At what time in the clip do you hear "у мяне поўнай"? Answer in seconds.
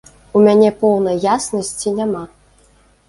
0.37-1.21